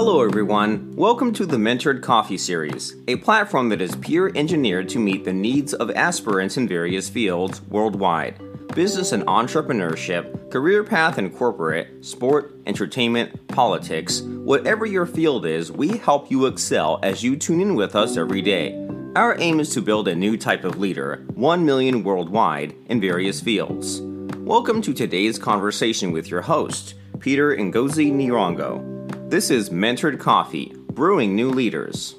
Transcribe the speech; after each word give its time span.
Hello, 0.00 0.22
everyone. 0.22 0.94
Welcome 0.94 1.32
to 1.32 1.44
the 1.44 1.56
Mentored 1.56 2.02
Coffee 2.04 2.38
Series, 2.38 2.94
a 3.08 3.16
platform 3.16 3.68
that 3.70 3.80
is 3.80 3.96
peer 3.96 4.30
engineered 4.36 4.88
to 4.90 5.00
meet 5.00 5.24
the 5.24 5.32
needs 5.32 5.74
of 5.74 5.90
aspirants 5.90 6.56
in 6.56 6.68
various 6.68 7.08
fields 7.08 7.60
worldwide 7.62 8.40
business 8.76 9.10
and 9.10 9.24
entrepreneurship, 9.24 10.52
career 10.52 10.84
path 10.84 11.18
and 11.18 11.34
corporate, 11.34 12.04
sport, 12.06 12.54
entertainment, 12.66 13.48
politics. 13.48 14.20
Whatever 14.20 14.86
your 14.86 15.04
field 15.04 15.44
is, 15.44 15.72
we 15.72 15.96
help 15.96 16.30
you 16.30 16.46
excel 16.46 17.00
as 17.02 17.24
you 17.24 17.34
tune 17.34 17.60
in 17.60 17.74
with 17.74 17.96
us 17.96 18.16
every 18.16 18.40
day. 18.40 18.78
Our 19.16 19.36
aim 19.40 19.58
is 19.58 19.70
to 19.70 19.82
build 19.82 20.06
a 20.06 20.14
new 20.14 20.36
type 20.36 20.62
of 20.62 20.78
leader, 20.78 21.26
1 21.34 21.66
million 21.66 22.04
worldwide, 22.04 22.72
in 22.86 23.00
various 23.00 23.40
fields. 23.40 24.00
Welcome 24.36 24.80
to 24.82 24.94
today's 24.94 25.40
conversation 25.40 26.12
with 26.12 26.30
your 26.30 26.42
host, 26.42 26.94
Peter 27.18 27.56
Ngozi 27.56 28.12
Nirongo. 28.12 28.97
This 29.30 29.50
is 29.50 29.68
Mentored 29.68 30.18
Coffee, 30.18 30.72
brewing 30.90 31.36
new 31.36 31.50
leaders. 31.50 32.14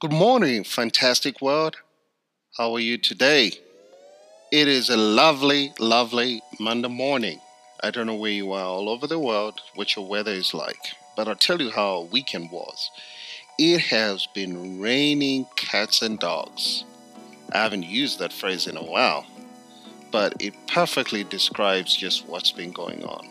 Good 0.00 0.12
morning, 0.12 0.62
fantastic 0.62 1.42
world. 1.42 1.74
How 2.56 2.72
are 2.74 2.78
you 2.78 2.98
today? 2.98 3.50
It 4.52 4.68
is 4.68 4.90
a 4.90 4.96
lovely, 4.96 5.72
lovely 5.80 6.40
Monday 6.60 6.86
morning. 6.86 7.40
I 7.82 7.90
don't 7.90 8.06
know 8.06 8.14
where 8.14 8.30
you 8.30 8.52
are 8.52 8.64
all 8.64 8.88
over 8.88 9.08
the 9.08 9.18
world, 9.18 9.60
what 9.74 9.96
your 9.96 10.06
weather 10.06 10.30
is 10.30 10.54
like, 10.54 10.94
but 11.16 11.26
I'll 11.26 11.34
tell 11.34 11.60
you 11.60 11.72
how 11.72 11.96
our 11.96 12.02
weekend 12.02 12.52
was. 12.52 12.92
It 13.58 13.80
has 13.80 14.28
been 14.28 14.80
raining 14.80 15.46
cats 15.56 16.00
and 16.00 16.20
dogs. 16.20 16.84
I 17.52 17.58
haven't 17.58 17.86
used 17.86 18.20
that 18.20 18.32
phrase 18.32 18.68
in 18.68 18.76
a 18.76 18.84
while, 18.84 19.26
but 20.12 20.34
it 20.38 20.54
perfectly 20.68 21.24
describes 21.24 21.96
just 21.96 22.28
what's 22.28 22.52
been 22.52 22.70
going 22.70 23.02
on. 23.04 23.26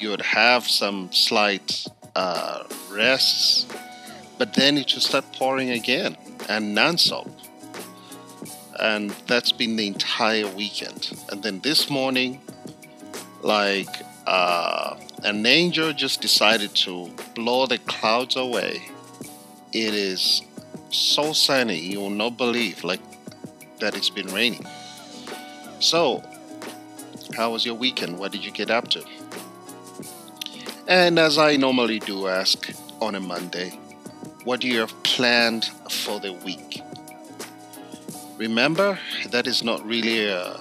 You 0.00 0.08
would 0.08 0.22
have 0.22 0.66
some 0.66 1.12
slight 1.12 1.86
uh, 2.16 2.64
rests, 2.90 3.66
but 4.38 4.54
then 4.54 4.76
it 4.78 4.92
would 4.94 5.02
start 5.02 5.26
pouring 5.34 5.70
again 5.70 6.16
and 6.48 6.74
non-stop. 6.74 7.28
And 8.80 9.10
that's 9.28 9.52
been 9.52 9.76
the 9.76 9.86
entire 9.86 10.48
weekend. 10.48 11.16
And 11.30 11.42
then 11.42 11.60
this 11.60 11.88
morning, 11.88 12.40
like 13.42 13.94
uh, 14.26 14.96
an 15.22 15.46
angel 15.46 15.92
just 15.92 16.20
decided 16.20 16.74
to 16.76 17.10
blow 17.34 17.66
the 17.66 17.78
clouds 17.78 18.36
away. 18.36 18.82
It 19.72 19.94
is 19.94 20.42
so 20.90 21.32
sunny, 21.32 21.78
you 21.78 22.00
will 22.00 22.10
not 22.10 22.36
believe 22.36 22.82
like 22.82 23.00
that 23.80 23.96
it's 23.96 24.10
been 24.10 24.28
raining. 24.28 24.66
So, 25.84 26.22
how 27.36 27.52
was 27.52 27.66
your 27.66 27.74
weekend? 27.74 28.18
What 28.18 28.32
did 28.32 28.42
you 28.42 28.50
get 28.50 28.70
up 28.70 28.88
to? 28.88 29.04
And 30.88 31.18
as 31.18 31.36
I 31.36 31.56
normally 31.56 31.98
do 31.98 32.26
ask 32.26 32.72
on 33.02 33.14
a 33.14 33.20
Monday, 33.20 33.78
what 34.44 34.62
do 34.62 34.66
you 34.66 34.78
have 34.78 34.94
planned 35.02 35.66
for 35.90 36.20
the 36.20 36.32
week? 36.32 36.80
Remember, 38.38 38.98
that 39.28 39.46
is 39.46 39.62
not 39.62 39.84
really 39.84 40.26
a 40.26 40.58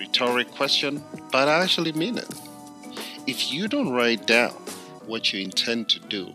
rhetoric 0.00 0.50
question, 0.50 1.00
but 1.30 1.46
I 1.46 1.62
actually 1.62 1.92
mean 1.92 2.18
it. 2.18 2.28
If 3.28 3.52
you 3.52 3.68
don't 3.68 3.92
write 3.92 4.26
down 4.26 4.50
what 5.06 5.32
you 5.32 5.42
intend 5.42 5.88
to 5.90 6.00
do 6.00 6.34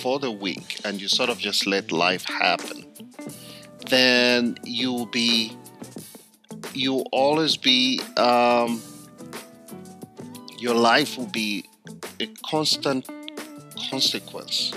for 0.00 0.18
the 0.18 0.32
week 0.32 0.80
and 0.84 1.00
you 1.00 1.06
sort 1.06 1.30
of 1.30 1.38
just 1.38 1.68
let 1.68 1.92
life 1.92 2.24
happen, 2.24 2.84
then 3.86 4.58
you'll 4.64 5.06
be, 5.06 5.56
you'll 6.74 7.08
always 7.12 7.56
be, 7.56 8.00
um, 8.16 8.82
your 10.58 10.74
life 10.74 11.16
will 11.16 11.26
be 11.26 11.64
a 12.20 12.26
constant 12.46 13.08
consequence 13.90 14.72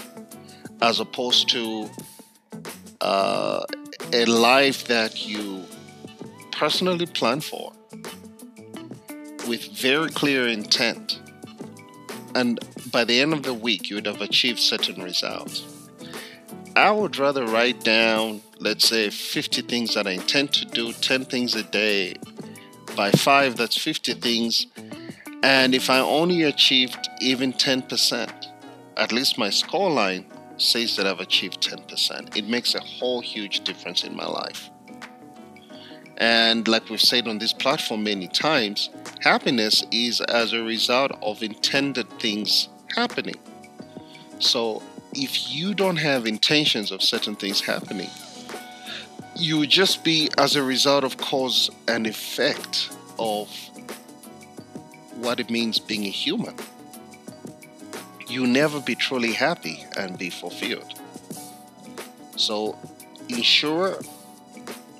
as 0.81 0.99
opposed 0.99 1.49
to 1.49 1.89
uh, 3.01 3.63
a 4.13 4.25
life 4.25 4.85
that 4.85 5.27
you 5.27 5.63
personally 6.51 7.05
plan 7.05 7.41
for 7.41 7.72
with 9.47 9.63
very 9.77 10.09
clear 10.09 10.47
intent. 10.47 11.19
And 12.35 12.59
by 12.91 13.03
the 13.03 13.22
end 13.22 13.33
of 13.33 13.43
the 13.43 13.53
week, 13.53 13.89
you 13.89 13.95
would 13.95 14.05
have 14.05 14.22
achieved 14.22 14.59
certain 14.59 15.01
results. 15.01 15.63
I 16.75 16.91
would 16.91 17.17
rather 17.17 17.45
write 17.45 17.83
down, 17.83 18.41
let's 18.59 18.88
say, 18.88 19.09
50 19.09 19.62
things 19.63 19.94
that 19.95 20.07
I 20.07 20.12
intend 20.12 20.53
to 20.53 20.66
do, 20.66 20.94
10 20.94 21.25
things 21.25 21.56
a 21.56 21.63
day. 21.63 22.16
By 22.95 23.12
five, 23.12 23.56
that's 23.57 23.78
50 23.78 24.13
things. 24.13 24.68
And 25.44 25.75
if 25.75 25.90
I 25.90 26.00
only 26.00 26.44
achieved 26.44 27.09
even 27.22 27.53
10%, 27.53 28.31
at 28.97 29.12
least 29.12 29.38
my 29.38 29.50
scoreline 29.50 30.25
says 30.57 30.96
that 30.96 31.06
I've 31.06 31.19
achieved 31.19 31.62
10%. 31.62 32.35
It 32.35 32.47
makes 32.47 32.73
a 32.73 32.79
whole 32.79 33.22
huge 33.22 33.63
difference 33.63 34.03
in 34.03 34.16
my 34.16 34.25
life. 34.25 34.69
And 36.17 36.67
like 36.67 36.90
we've 36.90 37.00
said 37.00 37.28
on 37.28 37.38
this 37.38 37.53
platform 37.53 38.03
many 38.03 38.28
times, 38.28 38.90
happiness 39.22 39.84
is 39.91 40.19
as 40.22 40.53
a 40.53 40.63
result 40.63 41.12
of 41.22 41.44
intended 41.44 42.09
things 42.19 42.69
happening. 42.96 43.35
So 44.40 44.81
if 45.13 45.51
you 45.51 45.75
don't 45.75 45.97
have 45.97 46.25
intentions 46.25 46.91
of 46.91 47.03
certain 47.03 47.35
things 47.35 47.62
happening, 47.62 48.09
you 49.39 49.59
would 49.59 49.69
just 49.69 50.03
be 50.03 50.29
as 50.37 50.55
a 50.55 50.63
result 50.63 51.03
of 51.03 51.17
cause 51.17 51.69
and 51.87 52.07
effect 52.07 52.89
of 53.19 53.49
what 55.15 55.39
it 55.39 55.49
means 55.49 55.79
being 55.79 56.05
a 56.05 56.09
human. 56.09 56.55
You'll 58.27 58.47
never 58.47 58.79
be 58.81 58.95
truly 58.95 59.31
happy 59.31 59.85
and 59.95 60.17
be 60.17 60.29
fulfilled. 60.29 60.99
So 62.35 62.77
ensure, 63.29 63.99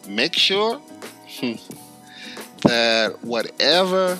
make 0.08 0.34
sure 0.34 0.82
that 2.64 3.18
whatever 3.24 4.18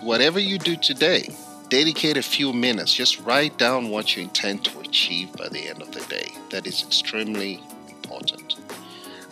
whatever 0.00 0.38
you 0.38 0.56
do 0.58 0.76
today, 0.76 1.28
dedicate 1.68 2.16
a 2.16 2.22
few 2.22 2.52
minutes. 2.52 2.94
Just 2.94 3.20
write 3.20 3.58
down 3.58 3.90
what 3.90 4.14
you 4.14 4.22
intend 4.22 4.64
to 4.64 4.78
achieve 4.80 5.32
by 5.32 5.48
the 5.48 5.68
end 5.68 5.82
of 5.82 5.90
the 5.90 6.00
day. 6.02 6.30
That 6.50 6.66
is 6.66 6.82
extremely 6.84 7.60
important. 7.88 8.45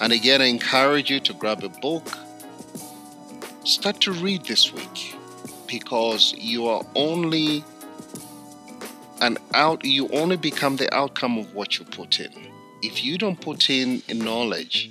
And 0.00 0.12
again, 0.12 0.42
I 0.42 0.46
encourage 0.46 1.10
you 1.10 1.20
to 1.20 1.32
grab 1.34 1.62
a 1.64 1.68
book. 1.68 2.06
Start 3.64 4.00
to 4.02 4.12
read 4.12 4.44
this 4.44 4.72
week 4.72 5.16
because 5.66 6.34
you 6.36 6.66
are 6.66 6.84
only 6.94 7.64
an 9.20 9.38
out 9.54 9.84
you 9.84 10.08
only 10.08 10.36
become 10.36 10.76
the 10.76 10.92
outcome 10.94 11.38
of 11.38 11.54
what 11.54 11.78
you 11.78 11.84
put 11.86 12.20
in. 12.20 12.32
If 12.82 13.04
you 13.04 13.16
don't 13.16 13.40
put 13.40 13.70
in 13.70 14.02
knowledge 14.12 14.90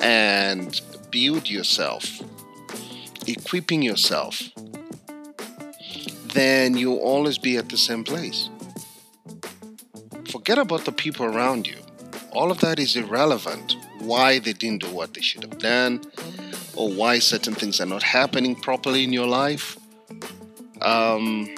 and 0.00 0.80
build 1.10 1.50
yourself, 1.50 2.22
equipping 3.26 3.82
yourself, 3.82 4.42
then 6.32 6.76
you'll 6.76 6.98
always 6.98 7.36
be 7.36 7.56
at 7.56 7.68
the 7.68 7.76
same 7.76 8.04
place. 8.04 8.48
Forget 10.30 10.58
about 10.58 10.84
the 10.84 10.92
people 10.92 11.26
around 11.26 11.66
you. 11.66 11.76
All 12.32 12.50
of 12.50 12.60
that 12.60 12.78
is 12.78 12.96
irrelevant. 12.96 13.76
Why 13.98 14.38
they 14.38 14.52
didn't 14.52 14.82
do 14.82 14.90
what 14.90 15.14
they 15.14 15.20
should 15.20 15.42
have 15.42 15.58
done, 15.58 16.00
or 16.76 16.90
why 16.92 17.18
certain 17.18 17.54
things 17.54 17.80
are 17.80 17.86
not 17.86 18.02
happening 18.02 18.54
properly 18.54 19.04
in 19.04 19.12
your 19.12 19.26
life. 19.26 19.76
Um, 20.80 21.54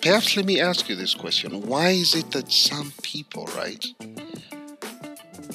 perhaps 0.00 0.36
let 0.36 0.46
me 0.46 0.60
ask 0.60 0.88
you 0.88 0.96
this 0.96 1.14
question 1.14 1.66
Why 1.66 1.90
is 1.90 2.14
it 2.14 2.30
that 2.32 2.50
some 2.50 2.92
people, 3.02 3.46
right? 3.56 3.84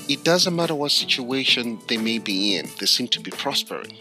It 0.07 0.23
doesn't 0.23 0.56
matter 0.56 0.73
what 0.73 0.91
situation 0.91 1.79
they 1.88 1.97
may 1.97 2.17
be 2.17 2.55
in, 2.55 2.67
they 2.79 2.85
seem 2.85 3.08
to 3.09 3.20
be 3.20 3.31
prospering. 3.31 3.96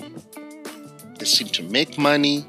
They 1.18 1.26
seem 1.26 1.48
to 1.48 1.62
make 1.64 1.98
money, 1.98 2.46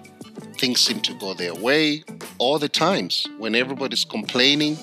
things 0.58 0.80
seem 0.80 1.02
to 1.02 1.14
go 1.16 1.34
their 1.34 1.56
way 1.56 2.04
all 2.38 2.60
the 2.60 2.70
times. 2.70 3.28
When 3.38 3.56
everybody's 3.56 4.06
complaining 4.06 4.78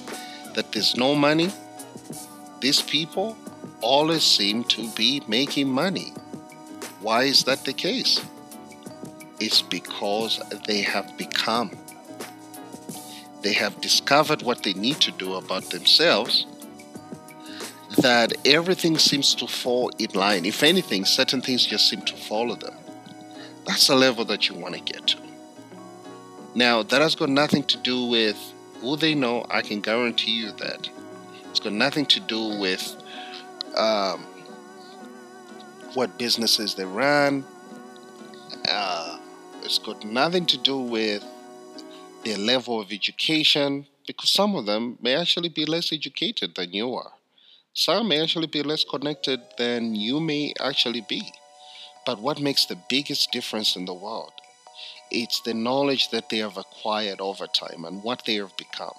that 0.54 0.72
there's 0.72 0.96
no 0.96 1.14
money, 1.14 1.50
these 2.60 2.82
people 2.82 3.37
always 3.86 4.24
seem 4.24 4.64
to 4.64 4.88
be 4.90 5.22
making 5.28 5.68
money. 5.68 6.12
Why 7.00 7.22
is 7.22 7.44
that 7.44 7.64
the 7.64 7.72
case? 7.72 8.20
It's 9.38 9.62
because 9.62 10.40
they 10.66 10.82
have 10.82 11.16
become. 11.16 11.70
They 13.42 13.52
have 13.52 13.80
discovered 13.80 14.42
what 14.42 14.64
they 14.64 14.72
need 14.72 15.00
to 15.02 15.12
do 15.12 15.34
about 15.34 15.70
themselves 15.70 16.46
that 17.98 18.32
everything 18.44 18.98
seems 18.98 19.34
to 19.36 19.46
fall 19.46 19.90
in 19.98 20.10
line. 20.10 20.44
If 20.44 20.62
anything, 20.62 21.04
certain 21.04 21.40
things 21.40 21.64
just 21.64 21.88
seem 21.88 22.02
to 22.02 22.16
follow 22.16 22.56
them. 22.56 22.74
That's 23.66 23.86
the 23.86 23.94
level 23.94 24.24
that 24.26 24.48
you 24.48 24.56
want 24.56 24.74
to 24.74 24.80
get 24.80 25.06
to. 25.08 25.18
Now, 26.54 26.82
that 26.82 27.00
has 27.00 27.14
got 27.14 27.28
nothing 27.28 27.64
to 27.64 27.76
do 27.78 28.06
with 28.06 28.36
who 28.80 28.96
they 28.96 29.14
know. 29.14 29.46
I 29.48 29.62
can 29.62 29.80
guarantee 29.80 30.32
you 30.32 30.52
that. 30.52 30.88
It's 31.50 31.60
got 31.60 31.72
nothing 31.72 32.06
to 32.06 32.20
do 32.20 32.58
with 32.58 32.96
um, 33.76 34.25
what 35.94 36.19
businesses 36.19 36.75
they 36.75 36.84
run. 36.84 37.44
Uh, 38.69 39.19
It's 39.67 39.78
got 39.81 40.05
nothing 40.05 40.46
to 40.46 40.58
do 40.58 40.78
with 40.78 41.25
their 42.25 42.38
level 42.38 42.81
of 42.81 42.93
education, 42.93 43.87
because 44.06 44.31
some 44.31 44.55
of 44.55 44.64
them 44.67 44.96
may 45.00 45.14
actually 45.17 45.49
be 45.49 45.64
less 45.64 45.93
educated 45.93 46.55
than 46.55 46.73
you 46.73 46.94
are. 46.94 47.12
Some 47.75 48.08
may 48.08 48.23
actually 48.23 48.46
be 48.46 48.62
less 48.62 48.84
connected 48.84 49.40
than 49.58 49.94
you 49.96 50.20
may 50.20 50.55
actually 50.61 51.05
be. 51.08 51.32
But 52.06 52.20
what 52.20 52.40
makes 52.40 52.67
the 52.67 52.79
biggest 52.88 53.32
difference 53.32 53.75
in 53.75 53.87
the 53.87 54.00
world? 54.05 54.32
It's 55.11 55.40
the 55.40 55.55
knowledge 55.55 56.11
that 56.11 56.29
they 56.29 56.38
have 56.38 56.56
acquired 56.56 57.20
over 57.20 57.46
time 57.49 57.84
and 57.84 58.05
what 58.05 58.22
they 58.25 58.37
have 58.37 58.56
become. 58.56 58.99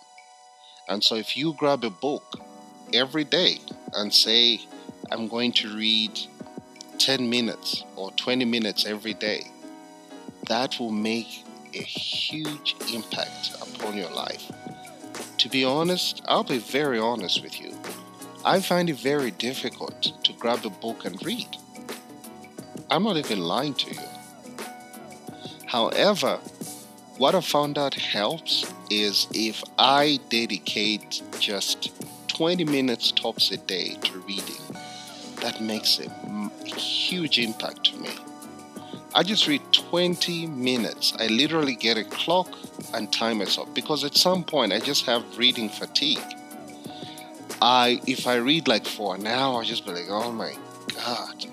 And 0.89 1.01
so 1.03 1.15
if 1.15 1.35
you 1.37 1.53
grab 1.53 1.83
a 1.85 1.89
book 1.89 2.39
every 2.93 3.23
day 3.23 3.59
and 3.93 4.13
say, 4.13 4.61
I'm 5.11 5.27
going 5.27 5.51
to 5.53 5.75
read 5.75 6.19
10 6.97 7.29
minutes 7.29 7.83
or 7.95 8.11
20 8.11 8.45
minutes 8.45 8.85
every 8.85 9.13
day, 9.13 9.51
that 10.47 10.79
will 10.79 10.91
make 10.91 11.43
a 11.73 11.81
huge 11.81 12.75
impact 12.93 13.55
upon 13.61 13.97
your 13.97 14.09
life. 14.11 14.51
To 15.39 15.49
be 15.49 15.63
honest, 15.63 16.21
I'll 16.27 16.43
be 16.43 16.57
very 16.57 16.99
honest 16.99 17.43
with 17.43 17.59
you. 17.59 17.73
I 18.43 18.61
find 18.61 18.89
it 18.89 18.97
very 18.97 19.31
difficult 19.31 20.01
to 20.23 20.33
grab 20.33 20.65
a 20.65 20.69
book 20.69 21.05
and 21.05 21.23
read. 21.25 21.47
I'm 22.89 23.03
not 23.03 23.17
even 23.17 23.39
lying 23.39 23.73
to 23.75 23.93
you. 23.93 24.01
However, 25.65 26.39
what 27.17 27.35
I 27.35 27.41
found 27.41 27.77
out 27.77 27.93
helps 27.93 28.65
is 28.89 29.27
if 29.33 29.63
I 29.77 30.19
dedicate 30.29 31.21
just 31.39 31.91
20 32.37 32.65
minutes 32.65 33.11
tops 33.11 33.49
a 33.49 33.57
day 33.57 33.97
to 34.03 34.19
reading, 34.19 34.61
that 35.41 35.59
makes 35.59 35.99
a 35.99 36.07
huge 36.67 37.39
impact 37.39 37.85
to 37.85 37.97
me. 37.97 38.11
I 39.15 39.23
just 39.23 39.47
read 39.47 39.61
20 39.71 40.45
minutes. 40.45 41.13
I 41.17 41.25
literally 41.27 41.73
get 41.73 41.97
a 41.97 42.03
clock 42.03 42.47
and 42.93 43.11
time 43.11 43.39
myself 43.39 43.73
because 43.73 44.03
at 44.03 44.15
some 44.15 44.43
point 44.43 44.71
I 44.71 44.79
just 44.79 45.07
have 45.07 45.23
reading 45.35 45.67
fatigue. 45.67 46.21
I 47.59 47.99
if 48.05 48.27
I 48.27 48.35
read 48.35 48.67
like 48.67 48.85
for 48.85 49.15
an 49.15 49.25
hour, 49.25 49.61
I 49.61 49.65
just 49.65 49.83
be 49.83 49.93
like, 49.93 50.09
oh 50.09 50.31
my 50.31 50.53
god, 50.93 51.45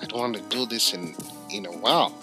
I 0.00 0.06
don't 0.06 0.20
want 0.20 0.36
to 0.36 0.42
do 0.42 0.64
this 0.64 0.94
in 0.94 1.16
in 1.50 1.66
a 1.66 1.72
while. 1.72 2.14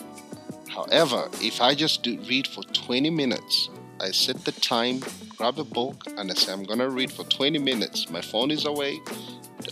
However, 0.69 1.27
if 1.42 1.60
I 1.60 1.75
just 1.75 2.04
do 2.04 2.18
read 2.22 2.48
for 2.48 2.63
20 2.63 3.10
minutes, 3.10 3.69
I 4.00 4.12
set 4.12 4.45
the 4.45 4.54
time, 4.54 5.01
grab 5.38 5.60
a 5.60 5.64
book, 5.64 6.04
and 6.18 6.32
I 6.32 6.34
say 6.34 6.54
I'm 6.54 6.64
gonna 6.64 6.90
read 6.90 7.12
for 7.12 7.24
20 7.24 7.60
minutes. 7.60 8.10
My 8.10 8.22
phone 8.22 8.52
is 8.52 8.66
away, 8.66 9.00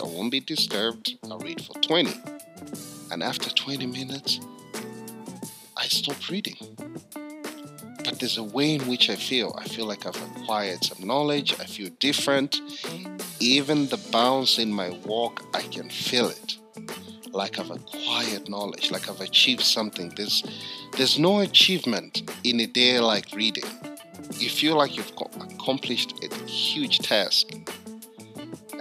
I 0.00 0.06
won't 0.06 0.32
be 0.32 0.40
disturbed. 0.40 1.16
I'll 1.30 1.38
read 1.38 1.64
for 1.64 1.74
20. 1.80 2.12
And 3.12 3.22
after 3.22 3.48
20 3.48 3.86
minutes, 3.86 4.40
I 5.76 5.86
stop 5.86 6.28
reading. 6.28 6.56
But 8.04 8.18
there's 8.18 8.38
a 8.38 8.42
way 8.42 8.74
in 8.74 8.82
which 8.88 9.08
I 9.08 9.14
feel. 9.14 9.56
I 9.58 9.64
feel 9.68 9.86
like 9.86 10.04
I've 10.04 10.20
acquired 10.36 10.82
some 10.82 11.06
knowledge. 11.06 11.54
I 11.60 11.64
feel 11.64 11.90
different. 12.00 12.60
Even 13.38 13.86
the 13.86 14.00
bounce 14.10 14.58
in 14.58 14.72
my 14.72 14.90
walk, 15.04 15.44
I 15.54 15.62
can 15.62 15.88
feel 15.88 16.28
it. 16.28 16.56
Like 17.30 17.58
I've 17.58 17.70
acquired 17.70 18.48
knowledge, 18.48 18.90
like 18.90 19.08
I've 19.08 19.20
achieved 19.20 19.62
something. 19.62 20.12
There's, 20.16 20.42
there's 20.96 21.18
no 21.18 21.40
achievement 21.40 22.30
in 22.42 22.60
a 22.60 22.66
day 22.66 23.00
like 23.00 23.26
reading. 23.32 23.64
You 24.38 24.48
feel 24.50 24.76
like 24.76 24.96
you've 24.96 25.14
accomplished 25.64 26.22
a 26.22 26.28
huge 26.44 26.98
task. 26.98 27.46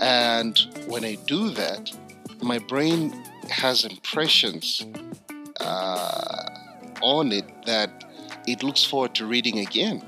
And 0.02 0.60
when 0.88 1.06
I 1.06 1.16
do 1.28 1.50
that, 1.52 1.90
my 2.42 2.60
brain 2.60 3.12
has 3.50 3.86
impressions 3.86 4.86
uh, 5.62 6.46
on 7.02 7.32
it 7.32 7.46
that 7.66 8.04
it 8.48 8.64
looks 8.64 8.84
forward 8.84 9.16
to 9.16 9.26
reading 9.26 9.60
again. 9.60 10.04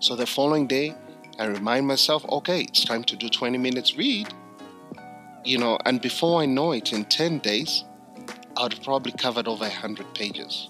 So 0.00 0.14
the 0.14 0.26
following 0.26 0.66
day, 0.66 0.94
I 1.38 1.46
remind 1.46 1.86
myself, 1.86 2.26
okay, 2.28 2.60
it's 2.60 2.84
time 2.84 3.04
to 3.04 3.16
do 3.16 3.30
20 3.30 3.56
minutes 3.56 3.96
read. 3.96 4.28
You 5.46 5.56
know, 5.56 5.78
and 5.86 6.02
before 6.02 6.42
I 6.42 6.46
know 6.46 6.72
it, 6.72 6.92
in 6.92 7.06
10 7.06 7.38
days, 7.38 7.84
I'd 8.58 8.82
probably 8.82 9.12
covered 9.12 9.48
over 9.48 9.64
100 9.64 10.14
pages 10.14 10.68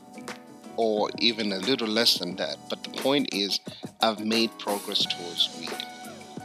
or 0.78 1.10
even 1.18 1.50
a 1.52 1.58
little 1.58 1.88
less 1.88 2.18
than 2.18 2.36
that. 2.36 2.56
But 2.70 2.84
the 2.84 2.90
point 2.90 3.34
is, 3.34 3.60
I've 4.00 4.20
made 4.20 4.56
progress 4.58 5.04
towards 5.04 5.50
reading. 5.58 5.86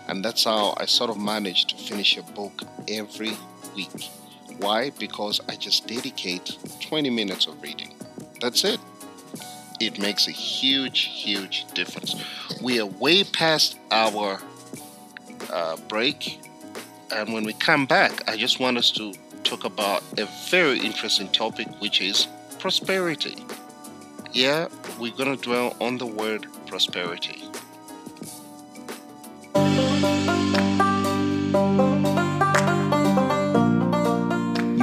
And 0.08 0.26
that's 0.26 0.44
how 0.44 0.74
I 0.78 0.86
sort 0.86 1.12
of 1.12 1.18
managed 1.18 1.70
to 1.70 1.76
finish 1.76 2.18
a 2.18 2.24
book 2.24 2.64
every 2.88 3.34
week. 3.76 4.10
Why? 4.58 4.90
Because 4.98 5.40
I 5.48 5.56
just 5.56 5.88
dedicate 5.88 6.58
20 6.82 7.12
minutes 7.12 7.46
of 7.46 7.62
reading. 7.62 7.94
That's 8.42 8.64
it. 8.64 8.80
It 9.80 10.00
makes 10.00 10.28
a 10.28 10.32
huge, 10.32 11.02
huge 11.02 11.66
difference. 11.74 12.16
We 12.62 12.80
are 12.80 12.88
way 12.88 13.24
past 13.24 13.78
our 13.92 14.40
uh, 15.52 15.78
break. 15.88 16.40
And 17.12 17.34
when 17.34 17.44
we 17.44 17.54
come 17.54 17.86
back, 17.86 18.28
I 18.28 18.36
just 18.36 18.60
want 18.60 18.78
us 18.78 18.90
to 18.92 19.14
talk 19.44 19.64
about 19.64 20.02
a 20.18 20.28
very 20.50 20.80
interesting 20.80 21.28
topic, 21.28 21.68
which 21.80 22.02
is 22.02 22.28
prosperity. 22.58 23.36
Yeah, 24.32 24.70
we're 25.00 25.16
going 25.16 25.38
to 25.38 25.42
dwell 25.42 25.76
on 25.80 26.00
the 26.00 26.08
word 26.08 26.48
prosperity. 26.66 27.43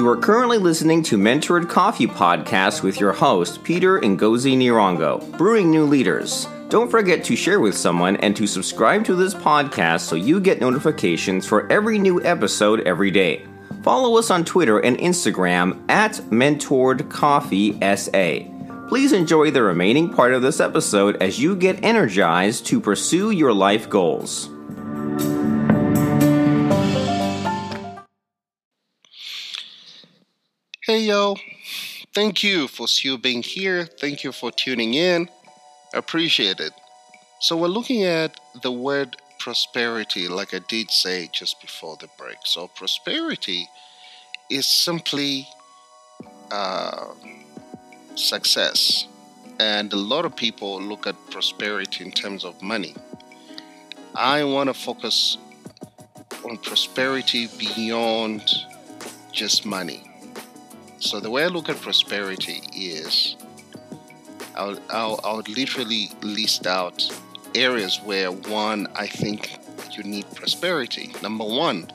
You 0.01 0.09
are 0.09 0.17
currently 0.17 0.57
listening 0.57 1.03
to 1.03 1.19
Mentored 1.19 1.69
Coffee 1.69 2.07
Podcast 2.07 2.83
with 2.83 2.99
your 2.99 3.13
host, 3.13 3.63
Peter 3.63 4.01
Ngozi 4.01 4.57
Nirongo, 4.57 5.37
Brewing 5.37 5.71
New 5.71 5.85
Leaders. 5.85 6.49
Don't 6.71 6.91
forget 6.91 7.23
to 7.25 7.37
share 7.37 7.61
with 7.61 7.77
someone 7.77 8.17
and 8.17 8.35
to 8.35 8.47
subscribe 8.47 9.05
to 9.05 9.15
this 9.15 9.35
podcast 9.35 10.01
so 10.01 10.17
you 10.17 10.41
get 10.41 10.59
notifications 10.59 11.47
for 11.47 11.71
every 11.71 11.99
new 11.99 12.19
episode 12.25 12.81
every 12.89 13.11
day. 13.11 13.45
Follow 13.83 14.17
us 14.19 14.31
on 14.31 14.43
Twitter 14.43 14.79
and 14.79 14.97
Instagram 14.97 15.79
at 15.91 16.13
Mentored 16.31 17.11
Coffee 17.11 17.73
SA. 17.95 18.89
Please 18.89 19.13
enjoy 19.13 19.51
the 19.51 19.63
remaining 19.63 20.09
part 20.09 20.33
of 20.33 20.41
this 20.41 20.61
episode 20.61 21.23
as 21.23 21.39
you 21.39 21.55
get 21.55 21.85
energized 21.85 22.65
to 22.65 22.81
pursue 22.81 23.33
your 23.33 23.53
life 23.53 23.91
goals. 23.91 24.49
Hey 30.91 31.03
yo, 31.03 31.37
thank 32.17 32.43
you 32.43 32.67
for 32.67 32.89
still 32.89 33.17
being 33.17 33.45
here. 33.45 33.87
Thank 33.87 34.25
you 34.25 34.33
for 34.33 34.51
tuning 34.51 34.95
in. 34.95 35.29
Appreciate 35.95 36.59
it. 36.59 36.73
So, 37.39 37.57
we're 37.57 37.69
looking 37.69 38.03
at 38.03 38.41
the 38.63 38.73
word 38.73 39.17
prosperity, 39.39 40.27
like 40.27 40.53
I 40.53 40.59
did 40.69 40.91
say 40.91 41.31
just 41.33 41.61
before 41.61 41.97
the 42.01 42.09
break. 42.19 42.39
So, 42.45 42.67
prosperity 42.67 43.69
is 44.51 44.67
simply 44.67 45.47
uh, 46.51 47.15
success. 48.17 49.07
And 49.61 49.93
a 49.93 49.97
lot 49.97 50.25
of 50.25 50.35
people 50.35 50.83
look 50.83 51.07
at 51.07 51.15
prosperity 51.31 52.05
in 52.05 52.11
terms 52.11 52.45
of 52.45 52.61
money. 52.61 52.97
I 54.17 54.43
want 54.43 54.67
to 54.67 54.75
focus 54.75 55.39
on 56.45 56.57
prosperity 56.57 57.47
beyond 57.61 58.43
just 59.33 59.65
money 59.65 60.10
so 61.01 61.19
the 61.19 61.31
way 61.31 61.45
I 61.45 61.47
look 61.49 61.69
at 61.71 61.81
prosperity 61.81 62.63
is 62.75 63.37
I'll, 64.55 64.79
I'll, 64.91 65.43
literally 65.49 66.11
list 66.23 66.67
out 66.67 67.11
areas 67.55 67.99
where 68.05 68.31
one, 68.31 68.87
I 68.95 69.07
think 69.07 69.59
you 69.93 70.03
need 70.03 70.27
prosperity. 70.35 71.15
Number 71.23 71.45
one, 71.45 71.91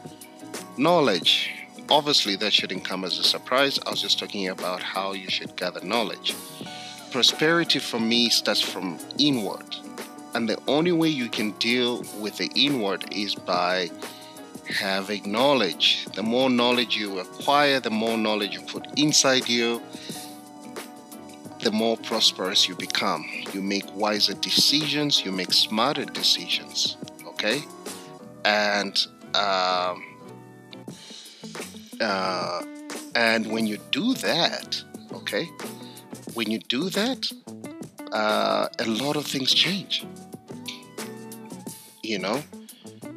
knowledge. 0.77 1.51
Obviously, 1.89 2.35
that 2.38 2.51
shouldn't 2.51 2.83
come 2.83 3.03
as 3.03 3.19
a 3.19 3.24
surprise. 3.24 3.79
I 3.85 3.91
was 3.91 4.01
just 4.01 4.17
talking 4.17 4.50
about 4.50 4.81
how 4.81 5.13
you 5.13 5.29
should 5.29 5.55
gather 5.55 5.81
knowledge. 5.85 6.35
Prosperity 7.12 7.77
for 7.77 8.00
me 8.00 8.29
starts 8.29 8.62
from 8.62 8.97
inward. 9.19 9.75
And 10.33 10.50
the 10.50 10.59
only 10.67 10.91
way 10.91 11.09
you 11.09 11.29
can 11.29 11.51
deal 11.51 12.03
with 12.19 12.38
the 12.38 12.51
inward 12.55 13.05
is 13.12 13.35
by 13.35 13.91
having 14.67 15.31
knowledge. 15.31 16.05
The 16.15 16.24
more 16.24 16.50
knowledge 16.50 16.95
you 16.95 17.19
acquire, 17.19 17.79
the 17.79 17.89
more 17.89 18.17
knowledge 18.17 18.53
you 18.53 18.62
put 18.62 18.86
inside 18.98 19.48
you, 19.48 19.81
the 21.62 21.72
more 21.72 21.98
prosperous 21.98 22.67
you 22.67 22.75
become. 22.75 23.25
You 23.53 23.62
make 23.62 23.86
wiser 23.95 24.34
decisions, 24.34 25.25
you 25.25 25.31
make 25.31 25.53
smarter 25.53 26.05
decisions. 26.05 26.98
Okay? 27.25 27.63
And, 28.43 28.95
um, 29.34 30.03
uh, 32.00 32.62
and 33.15 33.48
when 33.48 33.65
you 33.65 33.77
do 33.91 34.13
that, 34.15 34.84
okay, 35.13 35.50
when 36.34 36.51
you 36.51 36.60
do 36.60 36.89
that, 36.89 37.31
uh, 38.12 38.67
a 38.79 38.86
lot 38.86 39.15
of 39.15 39.25
things 39.25 39.53
change. 39.53 40.05
You 42.03 42.19
know, 42.19 42.43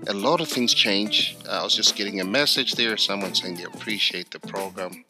a 0.09 0.15
lot 0.15 0.41
of 0.41 0.49
things 0.49 0.73
change. 0.73 1.37
I 1.49 1.63
was 1.63 1.75
just 1.75 1.95
getting 1.95 2.21
a 2.21 2.25
message 2.25 2.73
there, 2.73 2.97
someone 2.97 3.35
saying 3.35 3.57
they 3.57 3.65
appreciate 3.65 4.31
the 4.31 4.41
program 4.41 5.05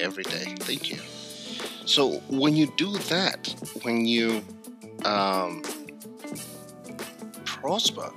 every 0.00 0.24
day. 0.24 0.54
Thank 0.58 0.90
you. 0.90 0.98
So 1.86 2.20
when 2.28 2.56
you 2.56 2.66
do 2.76 2.98
that, 2.98 3.54
when 3.82 4.04
you 4.04 4.42
um, 5.04 5.62
prosper 7.44 8.10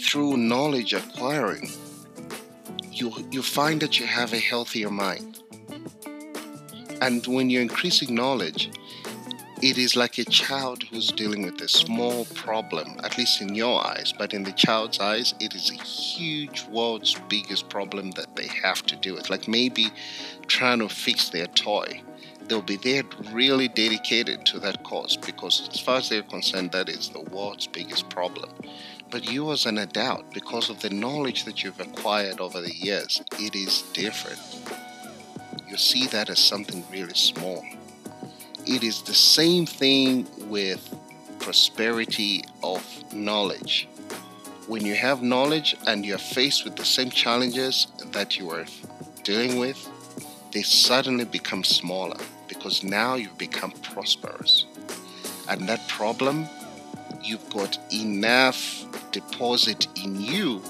through 0.00 0.36
knowledge 0.36 0.94
acquiring, 0.94 1.70
you 2.90 3.12
you 3.30 3.42
find 3.42 3.80
that 3.82 3.98
you 3.98 4.06
have 4.06 4.32
a 4.32 4.38
healthier 4.38 4.90
mind. 4.90 5.42
And 7.00 7.26
when 7.26 7.50
you're 7.50 7.62
increasing 7.62 8.14
knowledge, 8.14 8.70
it 9.64 9.78
is 9.78 9.96
like 9.96 10.18
a 10.18 10.24
child 10.26 10.82
who's 10.82 11.10
dealing 11.10 11.42
with 11.42 11.58
a 11.62 11.68
small 11.68 12.26
problem, 12.34 13.00
at 13.02 13.16
least 13.16 13.40
in 13.40 13.54
your 13.54 13.82
eyes, 13.86 14.12
but 14.12 14.34
in 14.34 14.42
the 14.42 14.52
child's 14.52 15.00
eyes, 15.00 15.32
it 15.40 15.54
is 15.54 15.70
a 15.70 15.82
huge 15.82 16.66
world's 16.66 17.18
biggest 17.30 17.70
problem 17.70 18.10
that 18.10 18.36
they 18.36 18.46
have 18.46 18.84
to 18.84 18.94
deal 18.96 19.14
with. 19.14 19.30
Like 19.30 19.48
maybe 19.48 19.86
trying 20.48 20.80
to 20.80 20.88
fix 20.90 21.30
their 21.30 21.46
toy. 21.46 22.02
They'll 22.46 22.60
be 22.60 22.76
there 22.76 23.04
really 23.32 23.68
dedicated 23.68 24.44
to 24.44 24.58
that 24.58 24.84
cause 24.84 25.16
because, 25.16 25.66
as 25.72 25.80
far 25.80 25.96
as 25.96 26.10
they're 26.10 26.20
concerned, 26.20 26.72
that 26.72 26.90
is 26.90 27.08
the 27.08 27.22
world's 27.22 27.66
biggest 27.66 28.10
problem. 28.10 28.50
But 29.10 29.32
you, 29.32 29.50
as 29.50 29.64
an 29.64 29.78
adult, 29.78 30.30
because 30.34 30.68
of 30.68 30.82
the 30.82 30.90
knowledge 30.90 31.46
that 31.46 31.64
you've 31.64 31.80
acquired 31.80 32.38
over 32.38 32.60
the 32.60 32.74
years, 32.74 33.22
it 33.38 33.54
is 33.54 33.80
different. 33.94 34.42
You 35.66 35.78
see 35.78 36.06
that 36.08 36.28
as 36.28 36.38
something 36.38 36.84
really 36.90 37.14
small 37.14 37.64
it 38.66 38.82
is 38.82 39.02
the 39.02 39.14
same 39.14 39.66
thing 39.66 40.26
with 40.48 40.80
prosperity 41.38 42.42
of 42.62 42.82
knowledge. 43.12 43.88
When 44.66 44.84
you 44.86 44.94
have 44.94 45.22
knowledge 45.22 45.76
and 45.86 46.04
you're 46.04 46.18
faced 46.18 46.64
with 46.64 46.76
the 46.76 46.84
same 46.84 47.10
challenges 47.10 47.86
that 48.12 48.38
you 48.38 48.50
are 48.50 48.64
dealing 49.22 49.58
with, 49.58 49.88
they 50.52 50.62
suddenly 50.62 51.24
become 51.24 51.64
smaller 51.64 52.16
because 52.48 52.82
now 52.82 53.16
you've 53.16 53.36
become 53.36 53.72
prosperous. 53.82 54.64
And 55.48 55.68
that 55.68 55.86
problem, 55.88 56.46
you've 57.22 57.48
got 57.50 57.78
enough 57.92 58.86
deposit 59.12 59.86
in 60.02 60.20
you 60.20 60.62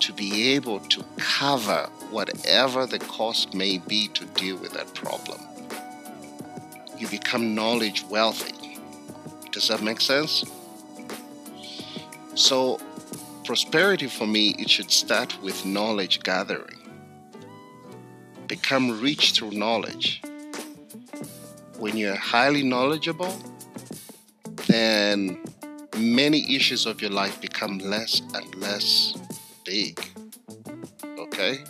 to 0.00 0.12
be 0.12 0.52
able 0.54 0.80
to 0.80 1.04
cover 1.16 1.88
whatever 2.10 2.84
the 2.84 2.98
cost 2.98 3.54
may 3.54 3.78
be 3.78 4.08
to 4.08 4.26
deal 4.26 4.58
with 4.58 4.72
that 4.72 4.92
problem 4.92 5.40
you 7.02 7.08
become 7.08 7.52
knowledge 7.52 8.04
wealthy. 8.04 8.78
Does 9.50 9.66
that 9.66 9.82
make 9.82 10.00
sense? 10.00 10.44
So, 12.36 12.80
prosperity 13.44 14.06
for 14.06 14.24
me, 14.24 14.54
it 14.56 14.70
should 14.70 14.92
start 14.92 15.36
with 15.42 15.66
knowledge 15.66 16.22
gathering. 16.22 16.78
Become 18.46 19.00
rich 19.00 19.32
through 19.32 19.50
knowledge. 19.50 20.22
When 21.78 21.96
you're 21.96 22.14
highly 22.14 22.62
knowledgeable, 22.62 23.34
then 24.68 25.42
many 25.98 26.54
issues 26.54 26.86
of 26.86 27.02
your 27.02 27.10
life 27.10 27.40
become 27.40 27.78
less 27.78 28.22
and 28.32 28.54
less 28.54 29.14
big. 29.64 29.98
Okay? 31.18 31.64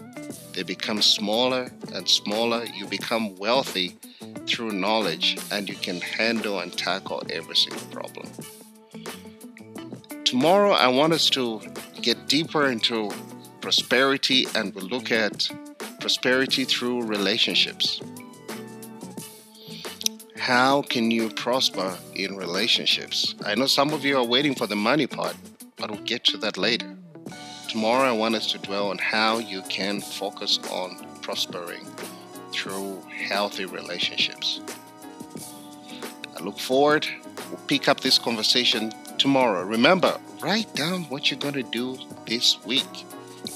They 0.53 0.62
become 0.62 1.01
smaller 1.01 1.73
and 1.95 2.07
smaller. 2.07 2.67
You 2.67 2.87
become 2.87 3.35
wealthy 3.37 3.97
through 4.53 4.73
knowledge 4.73 5.39
and 5.51 5.69
you 5.69 5.75
can 5.75 6.01
handle 6.01 6.61
and 6.61 6.77
tackle 6.77 7.23
every 7.31 7.57
single 7.57 7.87
problem. 7.87 8.29
Tomorrow, 10.25 10.73
I 10.73 10.89
want 10.89 11.13
us 11.13 11.31
to 11.31 11.61
get 12.01 12.29
deeper 12.29 12.67
into 12.69 13.11
prosperity 13.61 14.47
and 14.55 14.75
we'll 14.75 14.87
look 14.87 15.11
at 15.11 15.49
prosperity 16.01 16.65
through 16.65 17.03
relationships. 17.03 18.01
How 20.37 20.83
can 20.83 21.11
you 21.11 21.31
prosper 21.31 21.97
in 22.15 22.37
relationships? 22.37 23.35
I 23.47 23.55
know 23.55 23.67
some 23.67 23.93
of 23.93 24.05
you 24.05 24.17
are 24.19 24.27
waiting 24.27 24.55
for 24.55 24.67
the 24.67 24.77
money 24.77 25.07
part, 25.07 25.37
but 25.77 25.91
we'll 25.91 26.03
get 26.03 26.25
to 26.25 26.37
that 26.39 26.59
later. 26.59 26.97
Tomorrow, 27.69 28.09
I 28.09 28.13
want 28.13 28.35
us 28.35 28.51
to 28.53 28.59
dwell 28.59 28.91
on 28.91 28.99
how 28.99 29.39
you 29.39 29.63
can 29.63 30.01
focus 30.01 30.59
on 30.71 31.07
prospering 31.23 31.87
through 32.53 33.03
healthy 33.29 33.65
relationships. 33.65 34.61
I 36.37 36.43
look 36.43 36.59
forward. 36.59 37.07
We'll 37.51 37.61
pick 37.67 37.89
up 37.89 38.01
this 38.01 38.19
conversation 38.19 38.93
tomorrow. 39.19 39.65
Remember, 39.65 40.19
write 40.41 40.73
down 40.75 41.05
what 41.05 41.31
you're 41.31 41.41
going 41.41 41.55
to 41.55 41.63
do 41.63 41.99
this 42.27 42.63
week. 42.65 43.05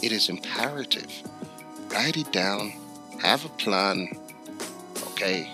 It 0.03 0.13
is 0.13 0.29
imperative. 0.29 1.11
Write 1.91 2.17
it 2.17 2.33
down, 2.33 2.73
have 3.23 3.45
a 3.45 3.49
plan. 3.49 4.09
Okay. 5.13 5.51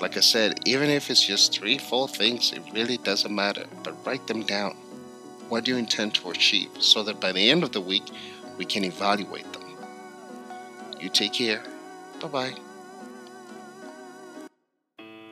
Like 0.00 0.16
I 0.16 0.20
said, 0.20 0.60
even 0.66 0.90
if 0.90 1.10
it's 1.10 1.26
just 1.26 1.52
three, 1.52 1.78
four 1.78 2.06
things, 2.06 2.52
it 2.52 2.62
really 2.72 2.98
doesn't 2.98 3.34
matter. 3.34 3.64
But 3.82 3.96
write 4.06 4.26
them 4.26 4.42
down. 4.42 4.76
What 5.48 5.64
do 5.64 5.72
you 5.72 5.76
intend 5.78 6.14
to 6.16 6.30
achieve 6.30 6.70
so 6.80 7.02
that 7.04 7.20
by 7.20 7.32
the 7.32 7.50
end 7.50 7.62
of 7.62 7.72
the 7.72 7.80
week, 7.80 8.04
we 8.58 8.64
can 8.64 8.84
evaluate 8.84 9.50
them? 9.52 9.62
You 11.00 11.08
take 11.08 11.32
care. 11.34 11.62
Bye 12.20 12.28
bye. 12.28 12.54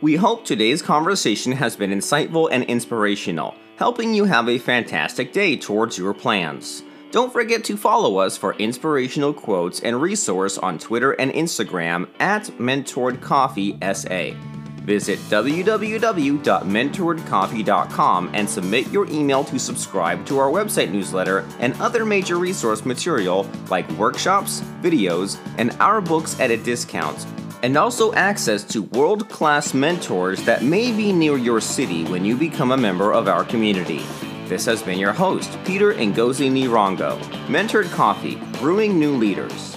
We 0.01 0.17
hope 0.17 0.45
today's 0.45 0.83
conversation 0.83 1.53
has 1.53 1.77
been 1.77 1.91
insightful 1.91 2.49
and 2.53 2.65
inspirational, 2.65 3.55
helping 3.77 4.13
you 4.13 4.25
have 4.25 4.49
a 4.49 4.59
fantastic 4.59 5.33
day 5.33 5.57
towards 5.57 5.97
your 5.97 6.13
plans. 6.13 6.83
Don't 7.11 7.33
forget 7.33 7.65
to 7.65 7.77
follow 7.77 8.19
us 8.19 8.37
for 8.37 8.55
inspirational 8.55 9.33
quotes 9.33 9.81
and 9.81 10.03
resource 10.03 10.59
on 10.59 10.79
Twitter 10.79 11.13
and 11.13 11.33
Instagram 11.33 12.09
at 12.19 12.45
MentoredCoffeeSA. 12.59 14.54
Visit 14.85 15.19
www.mentoredcoffee.com 15.31 18.31
and 18.35 18.49
submit 18.49 18.93
your 18.93 19.07
email 19.07 19.43
to 19.45 19.59
subscribe 19.59 20.25
to 20.27 20.39
our 20.39 20.51
website 20.51 20.93
newsletter 20.93 21.45
and 21.59 21.75
other 21.81 22.05
major 22.05 22.37
resource 22.37 22.85
material 22.85 23.49
like 23.71 23.91
workshops, 23.93 24.61
videos, 24.83 25.39
and 25.59 25.71
our 25.81 26.01
books 26.01 26.39
at 26.39 26.51
a 26.51 26.57
discount 26.59 27.27
and 27.63 27.79
also 27.79 28.13
access 28.13 28.63
to 28.63 28.83
world 28.83 29.27
class 29.31 29.73
mentors 29.73 30.43
that 30.43 30.63
may 30.63 30.93
be 30.93 31.15
near 31.15 31.39
your 31.39 31.63
city 31.63 32.05
when 32.05 32.23
you 32.23 32.37
become 32.37 32.73
a 32.73 32.77
member 32.77 33.15
of 33.15 33.27
our 33.27 33.43
community. 33.43 34.03
This 34.49 34.67
has 34.67 34.83
been 34.83 34.99
your 34.99 35.15
host, 35.15 35.57
Peter 35.65 35.95
Ngozi 35.95 36.53
Nirongo, 36.53 37.19
Mentored 37.47 37.91
Coffee, 37.91 38.39
Brewing 38.61 38.99
New 38.99 39.17
Leaders. 39.17 39.74